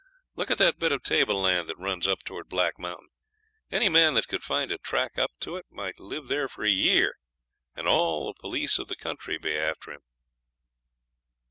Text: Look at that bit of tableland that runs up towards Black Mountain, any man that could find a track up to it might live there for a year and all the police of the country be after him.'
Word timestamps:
Look 0.33 0.49
at 0.49 0.57
that 0.57 0.79
bit 0.79 0.91
of 0.91 1.03
tableland 1.03 1.69
that 1.69 1.77
runs 1.77 2.07
up 2.07 2.23
towards 2.23 2.49
Black 2.49 2.79
Mountain, 2.79 3.09
any 3.71 3.87
man 3.87 4.15
that 4.15 4.27
could 4.27 4.41
find 4.43 4.71
a 4.71 4.79
track 4.79 5.19
up 5.19 5.29
to 5.41 5.57
it 5.57 5.67
might 5.69 5.99
live 5.99 6.27
there 6.27 6.47
for 6.47 6.63
a 6.63 6.71
year 6.71 7.17
and 7.75 7.87
all 7.87 8.25
the 8.25 8.39
police 8.41 8.79
of 8.79 8.87
the 8.87 8.95
country 8.95 9.37
be 9.37 9.55
after 9.55 9.91
him.' 9.91 10.01